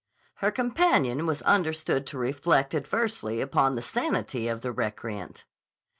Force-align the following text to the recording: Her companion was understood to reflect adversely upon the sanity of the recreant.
Her 0.37 0.49
companion 0.49 1.27
was 1.27 1.43
understood 1.43 2.07
to 2.07 2.17
reflect 2.17 2.73
adversely 2.73 3.39
upon 3.39 3.75
the 3.75 3.83
sanity 3.83 4.47
of 4.47 4.61
the 4.61 4.71
recreant. 4.71 5.45